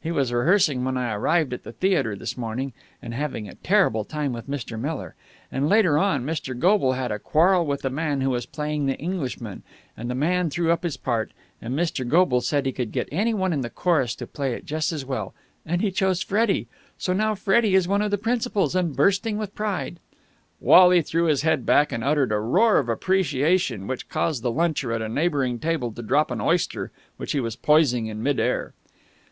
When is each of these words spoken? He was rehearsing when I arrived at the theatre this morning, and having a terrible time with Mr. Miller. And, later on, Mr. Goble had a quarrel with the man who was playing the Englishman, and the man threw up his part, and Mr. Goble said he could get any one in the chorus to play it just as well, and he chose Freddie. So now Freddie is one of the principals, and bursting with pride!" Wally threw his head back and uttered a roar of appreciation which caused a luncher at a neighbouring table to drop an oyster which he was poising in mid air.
He 0.00 0.10
was 0.10 0.32
rehearsing 0.32 0.82
when 0.84 0.96
I 0.96 1.12
arrived 1.14 1.52
at 1.52 1.62
the 1.62 1.70
theatre 1.70 2.16
this 2.16 2.36
morning, 2.36 2.72
and 3.00 3.14
having 3.14 3.46
a 3.48 3.54
terrible 3.54 4.04
time 4.04 4.32
with 4.32 4.50
Mr. 4.50 4.76
Miller. 4.76 5.14
And, 5.52 5.68
later 5.68 5.96
on, 5.98 6.24
Mr. 6.26 6.58
Goble 6.58 6.94
had 6.94 7.12
a 7.12 7.20
quarrel 7.20 7.64
with 7.64 7.82
the 7.82 7.88
man 7.90 8.20
who 8.20 8.30
was 8.30 8.44
playing 8.44 8.86
the 8.86 8.98
Englishman, 8.98 9.62
and 9.96 10.10
the 10.10 10.16
man 10.16 10.50
threw 10.50 10.72
up 10.72 10.82
his 10.82 10.96
part, 10.96 11.30
and 11.62 11.78
Mr. 11.78 12.04
Goble 12.04 12.40
said 12.40 12.66
he 12.66 12.72
could 12.72 12.90
get 12.90 13.08
any 13.12 13.32
one 13.32 13.52
in 13.52 13.60
the 13.60 13.70
chorus 13.70 14.16
to 14.16 14.26
play 14.26 14.52
it 14.52 14.64
just 14.66 14.90
as 14.90 15.04
well, 15.04 15.32
and 15.64 15.80
he 15.80 15.92
chose 15.92 16.22
Freddie. 16.22 16.66
So 16.98 17.12
now 17.12 17.36
Freddie 17.36 17.76
is 17.76 17.86
one 17.86 18.02
of 18.02 18.10
the 18.10 18.18
principals, 18.18 18.74
and 18.74 18.96
bursting 18.96 19.38
with 19.38 19.54
pride!" 19.54 20.00
Wally 20.60 21.02
threw 21.02 21.26
his 21.26 21.42
head 21.42 21.64
back 21.64 21.92
and 21.92 22.02
uttered 22.02 22.32
a 22.32 22.40
roar 22.40 22.78
of 22.80 22.88
appreciation 22.88 23.86
which 23.86 24.08
caused 24.08 24.44
a 24.44 24.50
luncher 24.50 24.92
at 24.92 25.02
a 25.02 25.08
neighbouring 25.08 25.60
table 25.60 25.92
to 25.92 26.02
drop 26.02 26.32
an 26.32 26.40
oyster 26.40 26.90
which 27.16 27.30
he 27.30 27.38
was 27.38 27.54
poising 27.54 28.08
in 28.08 28.24
mid 28.24 28.40
air. 28.40 28.72